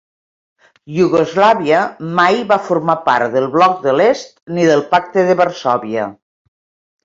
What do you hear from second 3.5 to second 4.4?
Bloc de l'Est